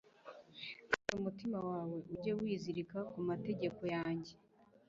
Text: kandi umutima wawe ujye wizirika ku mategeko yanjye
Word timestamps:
kandi 0.95 1.11
umutima 1.19 1.57
wawe 1.69 1.97
ujye 2.13 2.31
wizirika 2.39 2.99
ku 3.11 3.17
mategeko 3.29 3.81
yanjye 3.95 4.33